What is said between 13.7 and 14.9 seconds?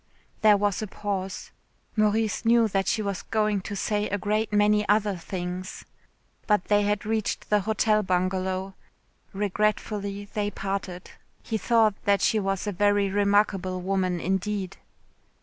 woman indeed.